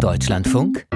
[0.00, 0.86] Deutschlandfunk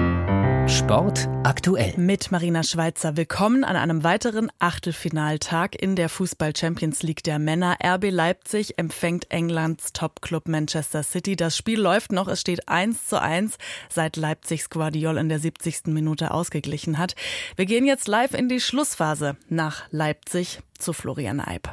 [0.67, 1.93] Sport aktuell.
[1.95, 3.15] Mit Marina Schweizer.
[3.15, 7.77] Willkommen an einem weiteren Achtelfinaltag in der Fußball Champions League der Männer.
[7.85, 11.35] RB Leipzig empfängt Englands Topclub Manchester City.
[11.35, 12.27] Das Spiel läuft noch.
[12.27, 13.57] Es steht 1 zu 1,
[13.89, 15.93] seit Leipzigs Guardiol in der 70.
[15.93, 17.13] Minute ausgeglichen hat.
[17.55, 21.69] Wir gehen jetzt live in die Schlussphase nach Leipzig zu Florian Eib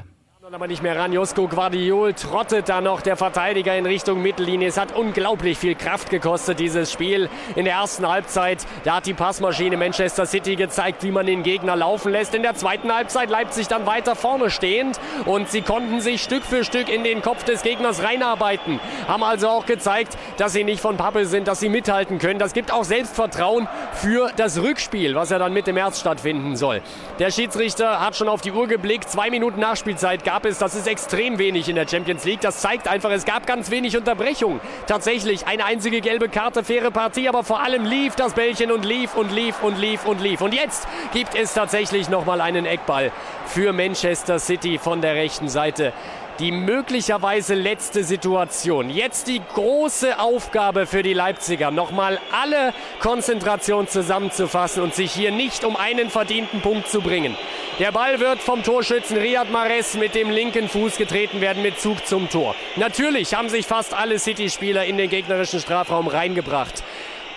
[0.55, 1.15] aber nicht mehr ran.
[1.15, 4.69] Josko Guardiol trottet da noch der Verteidiger in Richtung Mittellinie.
[4.69, 8.67] Es hat unglaublich viel Kraft gekostet, dieses Spiel in der ersten Halbzeit.
[8.85, 12.35] Da hat die Passmaschine Manchester City gezeigt, wie man den Gegner laufen lässt.
[12.35, 16.65] In der zweiten Halbzeit Leipzig dann weiter vorne stehend und sie konnten sich Stück für
[16.65, 18.79] Stück in den Kopf des Gegners reinarbeiten.
[19.09, 22.39] Haben also auch gezeigt, dass sie nicht von Pappe sind, dass sie mithalten können.
[22.39, 26.83] Das gibt auch Selbstvertrauen für das Rückspiel, was ja dann Mitte März stattfinden soll.
[27.21, 29.09] Der Schiedsrichter hat schon auf die Uhr geblickt.
[29.09, 32.41] Zwei Minuten Nachspielzeit gab gab es, das ist extrem wenig in der Champions League.
[32.41, 34.61] Das zeigt einfach, es gab ganz wenig Unterbrechung.
[34.89, 39.15] Tatsächlich eine einzige gelbe Karte, faire Partie, aber vor allem lief das Bällchen und lief
[39.15, 40.41] und lief und lief und lief.
[40.41, 43.13] Und jetzt gibt es tatsächlich nochmal einen Eckball
[43.47, 45.93] für Manchester City von der rechten Seite
[46.39, 48.89] die möglicherweise letzte Situation.
[48.91, 55.63] Jetzt die große Aufgabe für die Leipziger, nochmal alle Konzentration zusammenzufassen und sich hier nicht
[55.63, 57.37] um einen verdienten Punkt zu bringen.
[57.83, 62.07] Der Ball wird vom Torschützen Riyad Mahrez mit dem linken Fuß getreten werden mit Zug
[62.07, 62.55] zum Tor.
[62.77, 66.85] Natürlich haben sich fast alle City-Spieler in den gegnerischen Strafraum reingebracht.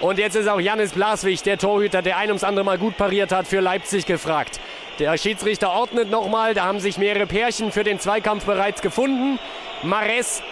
[0.01, 3.31] Und jetzt ist auch Janis Blaswig, der Torhüter, der ein ums andere Mal gut pariert
[3.31, 4.59] hat, für Leipzig gefragt.
[4.99, 9.39] Der Schiedsrichter ordnet nochmal, da haben sich mehrere Pärchen für den Zweikampf bereits gefunden.
[9.81, 10.43] Mares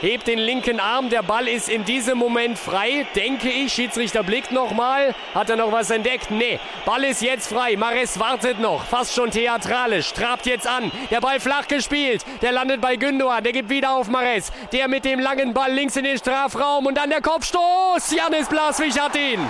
[0.00, 3.72] hebt den linken Arm, der Ball ist in diesem Moment frei, denke ich.
[3.72, 6.30] Schiedsrichter blickt nochmal, hat er noch was entdeckt?
[6.30, 11.20] Nee, Ball ist jetzt frei, Mares wartet noch, fast schon theatralisch, trabt jetzt an, der
[11.20, 15.20] Ball flach gespielt, der landet bei Gündogan, der gibt wieder auf Mares, der mit dem
[15.20, 16.86] langen Ball links in den Strafraum.
[16.86, 19.40] Und dann der Kopfstoß, Janis Blaswig hat ihn.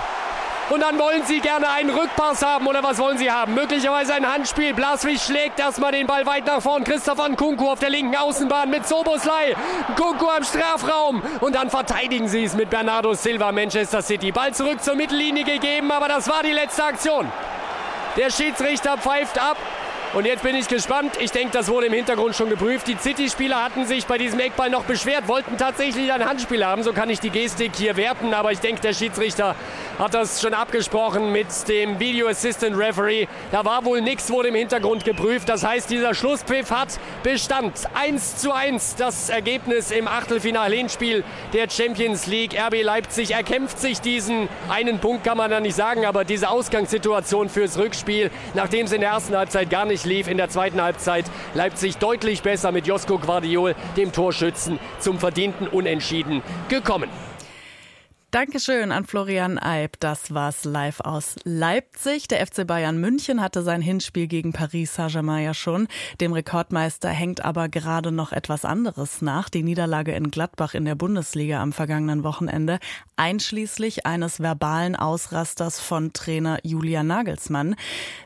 [0.69, 3.55] Und dann wollen sie gerne einen Rückpass haben oder was wollen sie haben?
[3.55, 4.75] Möglicherweise ein Handspiel.
[4.75, 6.83] Blaswig schlägt erstmal den Ball weit nach vorn.
[6.83, 9.55] Christoph Nkunku auf der linken Außenbahn mit Soboslai.
[9.93, 11.23] Nkunku am Strafraum.
[11.41, 14.33] Und dann verteidigen sie es mit Bernardo Silva, Manchester City.
[14.33, 17.31] Ball zurück zur Mittellinie gegeben, aber das war die letzte Aktion.
[18.17, 19.59] Der Schiedsrichter pfeift ab.
[20.15, 21.13] Und jetzt bin ich gespannt.
[21.21, 22.87] Ich denke, das wurde im Hintergrund schon geprüft.
[22.89, 26.83] Die City-Spieler hatten sich bei diesem Eckball noch beschwert, wollten tatsächlich ein Handspiel haben.
[26.83, 28.33] So kann ich die Gestik hier werten.
[28.33, 29.55] Aber ich denke, der Schiedsrichter
[29.99, 33.27] hat das schon abgesprochen mit dem Video Assistant Referee.
[33.53, 35.49] Da war wohl nichts, wurde im Hintergrund geprüft.
[35.49, 36.89] Das heißt, dieser Schlusspfiff hat
[37.23, 37.73] Bestand.
[37.95, 42.59] 1 zu 1 das Ergebnis im Achtelfinal-Hinspiel der Champions League.
[42.59, 47.49] RB Leipzig erkämpft sich diesen einen Punkt, kann man da nicht sagen, aber diese Ausgangssituation
[47.49, 51.25] fürs Rückspiel, nachdem es in der ersten Halbzeit gar nicht lief in der zweiten Halbzeit.
[51.55, 57.09] Leipzig deutlich besser mit Josko Guardiol, dem Torschützen, zum verdienten Unentschieden gekommen.
[58.37, 59.99] Dankeschön an Florian Eib.
[59.99, 62.29] Das war's live aus Leipzig.
[62.29, 65.89] Der FC Bayern München hatte sein Hinspiel gegen Paris Saint-Germain ja schon.
[66.21, 69.49] Dem Rekordmeister hängt aber gerade noch etwas anderes nach.
[69.49, 72.79] Die Niederlage in Gladbach in der Bundesliga am vergangenen Wochenende,
[73.17, 77.75] einschließlich eines verbalen Ausrasters von Trainer Julian Nagelsmann.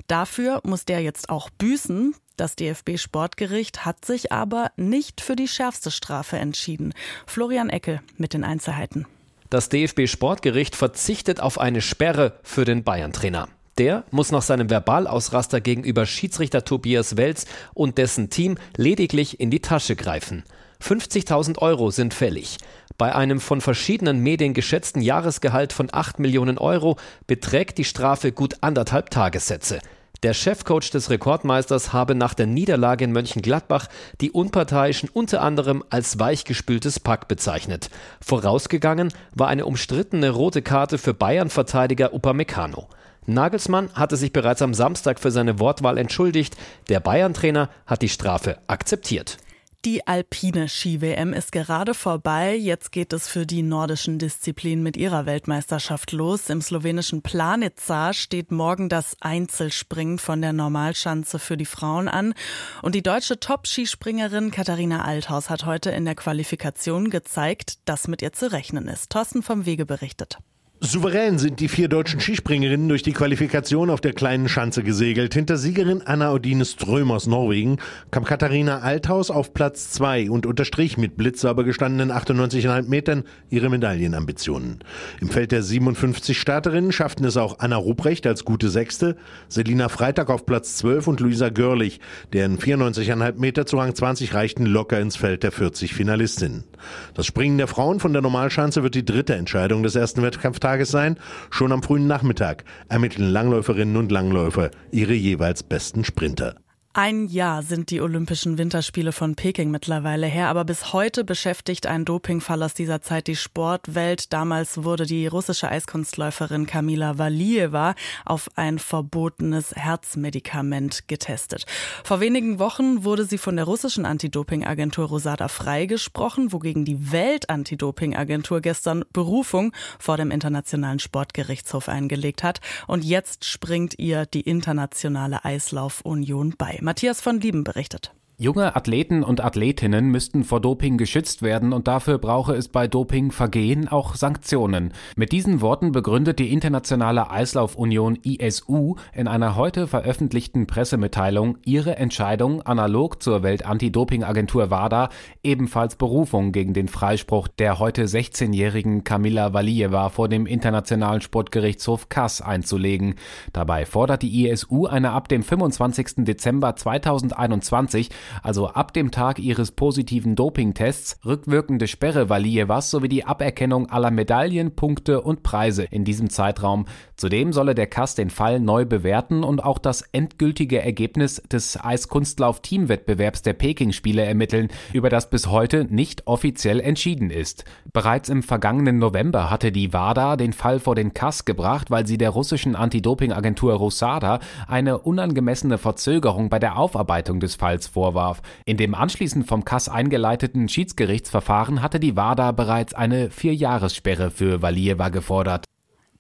[0.09, 2.17] Dafür muss der jetzt auch büßen.
[2.37, 6.95] Das DFB-Sportgericht hat sich aber nicht für die schärfste Strafe entschieden.
[7.27, 9.07] Florian Eckel mit den Einzelheiten.
[9.51, 13.49] Das DFB-Sportgericht verzichtet auf eine Sperre für den Bayern-Trainer.
[13.79, 19.61] Der muss nach seinem Verbalausraster gegenüber Schiedsrichter Tobias Welz und dessen Team lediglich in die
[19.61, 20.45] Tasche greifen.
[20.81, 22.59] 50.000 Euro sind fällig.
[22.97, 26.97] Bei einem von verschiedenen Medien geschätzten Jahresgehalt von 8 Millionen Euro
[27.27, 29.81] beträgt die Strafe gut anderthalb Tagessätze.
[30.23, 33.87] Der Chefcoach des Rekordmeisters habe nach der Niederlage in Mönchengladbach
[34.21, 37.89] die Unparteiischen unter anderem als weichgespültes Pack bezeichnet.
[38.21, 42.89] Vorausgegangen war eine umstrittene rote Karte für Bayern-Verteidiger Upamecano.
[43.25, 46.55] Nagelsmann hatte sich bereits am Samstag für seine Wortwahl entschuldigt.
[46.91, 49.39] Der Bayern-Trainer hat die Strafe akzeptiert.
[49.87, 52.55] Die alpine Ski-WM ist gerade vorbei.
[52.55, 56.51] Jetzt geht es für die nordischen Disziplinen mit ihrer Weltmeisterschaft los.
[56.51, 62.35] Im slowenischen Planica steht morgen das Einzelspringen von der Normalschanze für die Frauen an.
[62.83, 68.35] Und die deutsche Top-Skispringerin Katharina Althaus hat heute in der Qualifikation gezeigt, dass mit ihr
[68.35, 69.09] zu rechnen ist.
[69.09, 70.37] Thorsten vom Wege berichtet.
[70.83, 75.35] Souverän sind die vier deutschen Skispringerinnen durch die Qualifikation auf der kleinen Schanze gesegelt.
[75.35, 77.77] Hinter Siegerin Anna Odine Ström aus Norwegen
[78.11, 84.79] kam Katharina Althaus auf Platz zwei und unterstrich mit blitzsauber gestandenen 98,5 Metern ihre Medaillenambitionen.
[85.21, 89.17] Im Feld der 57 Starterinnen schafften es auch Anna Ruprecht als gute Sechste,
[89.49, 92.01] Selina Freitag auf Platz 12 und Luisa Görlich,
[92.33, 96.65] deren 94,5 Meter zu Rang 20 reichten locker ins Feld der 40 Finalistinnen.
[97.13, 100.93] Das Springen der Frauen von der Normalschanze wird die dritte Entscheidung des ersten Wettkampftages Tages
[100.93, 101.17] sein.
[101.51, 106.55] Schon am frühen Nachmittag ermitteln Langläuferinnen und Langläufer ihre jeweils besten Sprinter.
[106.93, 112.05] Ein Jahr sind die Olympischen Winterspiele von Peking mittlerweile her, aber bis heute beschäftigt ein
[112.05, 114.33] Dopingfall aus dieser Zeit die Sportwelt.
[114.33, 117.95] Damals wurde die russische Eiskunstläuferin Kamila Valieva
[118.25, 121.65] auf ein verbotenes Herzmedikament getestet.
[122.03, 129.05] Vor wenigen Wochen wurde sie von der russischen Anti-Doping-Agentur Rosada freigesprochen, wogegen die Welt-Anti-Doping-Agentur gestern
[129.13, 132.61] Berufung vor dem Internationalen Sportgerichtshof eingelegt hat.
[132.89, 136.80] Und jetzt springt ihr die Internationale Eislaufunion bei.
[136.83, 138.13] Matthias von Lieben berichtet.
[138.43, 143.87] Junge Athleten und Athletinnen müssten vor Doping geschützt werden und dafür brauche es bei Dopingvergehen
[143.87, 144.95] auch Sanktionen.
[145.15, 152.63] Mit diesen Worten begründet die Internationale Eislaufunion ISU in einer heute veröffentlichten Pressemitteilung ihre Entscheidung,
[152.63, 155.11] analog zur Welt-Anti-Doping-Agentur WADA,
[155.43, 162.41] ebenfalls Berufung gegen den Freispruch der heute 16-jährigen Kamila Valieva vor dem Internationalen Sportgerichtshof Kass
[162.41, 163.17] einzulegen.
[163.53, 166.25] Dabei fordert die ISU eine ab dem 25.
[166.25, 168.09] Dezember 2021
[168.43, 174.77] also ab dem Tag ihres positiven Dopingtests, rückwirkende Sperre Valievas sowie die Aberkennung aller Medaillen,
[174.77, 176.87] Punkte und Preise in diesem Zeitraum.
[177.17, 183.43] Zudem solle der Kass den Fall neu bewerten und auch das endgültige Ergebnis des Eiskunstlauf-Teamwettbewerbs
[183.43, 187.65] der Peking-Spiele ermitteln, über das bis heute nicht offiziell entschieden ist.
[187.93, 192.19] Bereits im vergangenen November hatte die WADA den Fall vor den Kass gebracht, weil sie
[192.19, 198.43] der russischen Anti-Doping-Agentur Rosada eine unangemessene Verzögerung bei der Aufarbeitung des Falls vorwarf vorwarf.
[198.65, 205.09] In dem anschließend vom Kass eingeleiteten Schiedsgerichtsverfahren hatte die WADA bereits eine Vierjahressperre für Valieva
[205.09, 205.65] gefordert.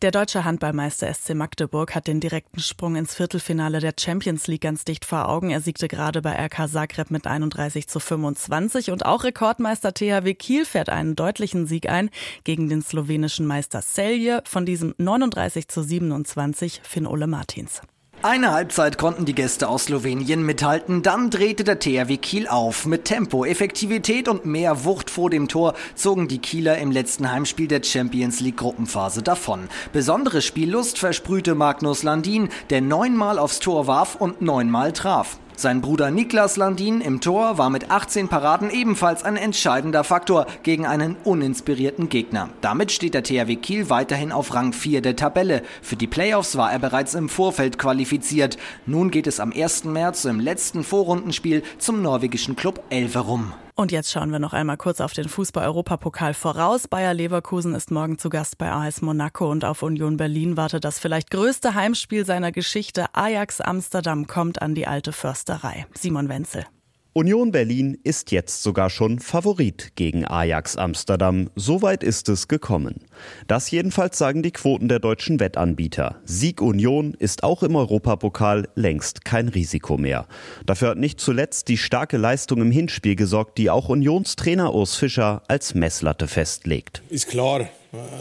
[0.02, 4.87] Der deutsche Handballmeister SC Magdeburg hat den direkten Sprung ins Viertelfinale der Champions League ganz
[4.87, 5.50] dicht vor Augen.
[5.50, 10.64] Er siegte gerade bei RK Zagreb mit 31 zu 25 und auch Rekordmeister THW Kiel
[10.64, 12.08] fährt einen deutlichen Sieg ein
[12.44, 17.82] gegen den slowenischen Meister Celje von diesem 39 zu 27 Finn Ole Martins.
[18.22, 22.84] Eine Halbzeit konnten die Gäste aus Slowenien mithalten, dann drehte der THW Kiel auf.
[22.84, 27.67] Mit Tempo, Effektivität und mehr Wucht vor dem Tor zogen die Kieler im letzten Heimspiel
[27.67, 29.70] der Champions League Gruppenphase davon.
[29.94, 35.38] Besondere Spiellust versprühte Magnus Landin, der neunmal aufs Tor warf und neunmal traf.
[35.61, 40.87] Sein Bruder Niklas Landin im Tor war mit 18 Paraden ebenfalls ein entscheidender Faktor gegen
[40.87, 42.49] einen uninspirierten Gegner.
[42.62, 45.62] Damit steht der THW Kiel weiterhin auf Rang 4 der Tabelle.
[45.83, 48.57] Für die Playoffs war er bereits im Vorfeld qualifiziert.
[48.87, 49.85] Nun geht es am 1.
[49.85, 53.53] März im letzten Vorrundenspiel zum norwegischen Club Elverum.
[53.81, 56.87] Und jetzt schauen wir noch einmal kurz auf den Fußball-Europapokal voraus.
[56.87, 60.99] Bayer Leverkusen ist morgen zu Gast bei AS Monaco und auf Union Berlin wartet das
[60.99, 63.06] vielleicht größte Heimspiel seiner Geschichte.
[63.15, 65.87] Ajax Amsterdam kommt an die alte Försterei.
[65.94, 66.67] Simon Wenzel.
[67.12, 71.51] Union Berlin ist jetzt sogar schon Favorit gegen Ajax Amsterdam.
[71.57, 73.01] Soweit ist es gekommen.
[73.49, 76.21] Das jedenfalls sagen die Quoten der deutschen Wettanbieter.
[76.25, 80.29] Sieg Union ist auch im Europapokal längst kein Risiko mehr.
[80.67, 85.43] Dafür hat nicht zuletzt die starke Leistung im Hinspiel gesorgt, die auch Unionstrainer Urs Fischer
[85.49, 87.03] als Messlatte festlegt.
[87.11, 87.69] Ist klar,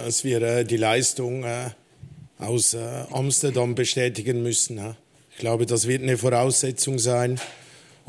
[0.03, 1.69] dass wir äh, die Leistung äh,
[2.39, 2.79] aus äh,
[3.11, 4.79] Amsterdam bestätigen müssen.
[5.29, 7.39] Ich glaube, das wird eine Voraussetzung sein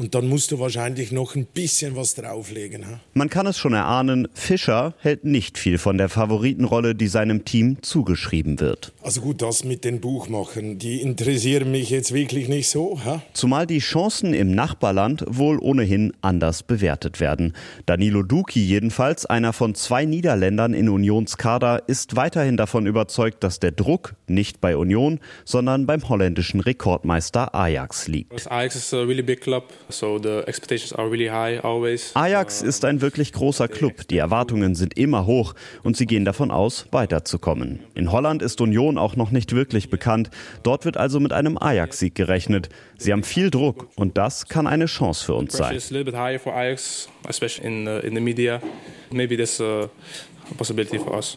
[0.01, 2.87] und dann musst du wahrscheinlich noch ein bisschen was drauflegen.
[2.87, 3.01] Ha?
[3.13, 7.83] Man kann es schon erahnen, Fischer hält nicht viel von der Favoritenrolle, die seinem Team
[7.83, 8.93] zugeschrieben wird.
[9.03, 12.99] Also gut, das mit den Buchmachern, die interessieren mich jetzt wirklich nicht so.
[13.05, 13.23] Ha?
[13.35, 17.55] Zumal die Chancen im Nachbarland wohl ohnehin anders bewertet werden.
[17.85, 23.73] Danilo Duki jedenfalls, einer von zwei Niederländern in Unionskader, ist weiterhin davon überzeugt, dass der
[23.73, 28.51] Druck nicht bei Union, sondern beim holländischen Rekordmeister Ajax liegt.
[28.51, 29.65] Ajax is a really big club.
[32.15, 34.09] Ajax ist ein wirklich großer Club.
[34.09, 37.81] Die Erwartungen sind immer hoch und sie gehen davon aus, weiterzukommen.
[37.95, 40.31] In Holland ist Union auch noch nicht wirklich bekannt.
[40.63, 42.69] Dort wird also mit einem Ajax-Sieg gerechnet.
[42.99, 45.75] Sie haben viel Druck und das kann eine Chance für uns sein.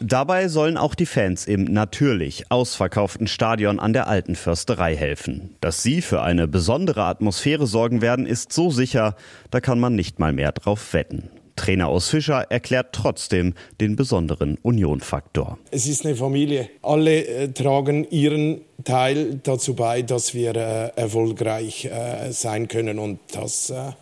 [0.00, 5.54] Dabei sollen auch die Fans im natürlich ausverkauften Stadion an der alten Försterei helfen.
[5.60, 9.16] Dass sie für eine besondere Atmosphäre sorgen werden, ist so sicher,
[9.50, 11.30] da kann man nicht mal mehr drauf wetten.
[11.56, 15.58] Trainer aus Fischer erklärt trotzdem den besonderen Union-Faktor.
[15.70, 16.68] Es ist eine Familie.
[16.82, 22.98] Alle äh, tragen ihren Teil dazu bei, dass wir äh, erfolgreich äh, sein können.
[22.98, 23.92] Und das äh,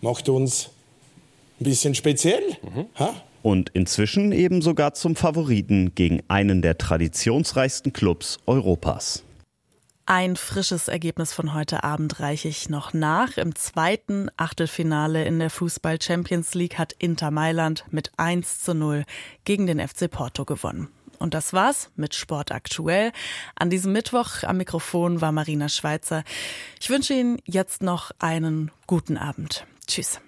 [0.00, 0.70] macht uns
[1.64, 2.42] ein bisschen speziell.
[2.62, 2.86] Mhm
[3.44, 9.22] und inzwischen eben sogar zum Favoriten gegen einen der traditionsreichsten Clubs Europas.
[10.06, 13.36] Ein frisches Ergebnis von heute Abend reiche ich noch nach.
[13.36, 19.04] Im zweiten Achtelfinale in der Fußball Champions League hat Inter Mailand mit 1 zu 0
[19.44, 20.88] gegen den FC Porto gewonnen.
[21.18, 23.12] Und das war's mit Sport aktuell.
[23.56, 26.24] An diesem Mittwoch am Mikrofon war Marina Schweizer.
[26.80, 29.66] Ich wünsche Ihnen jetzt noch einen guten Abend.
[29.86, 30.20] Tschüss.